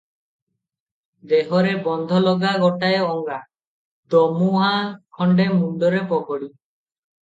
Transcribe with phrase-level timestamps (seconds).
[1.33, 3.39] ଦେହରେ ବନ୍ଧଲଗା ଗୋଟାଏ ଅଙ୍ଗା,
[4.17, 4.85] ଦୋମୁହାଁ
[5.21, 6.47] ଖଣ୍ଡେ ମୁଣ୍ଡରେ ପଗଡ଼ି।